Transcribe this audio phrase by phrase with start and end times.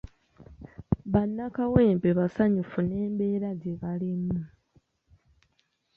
[1.11, 4.41] Bannakawempe basanyufu n'embeera gye balimu.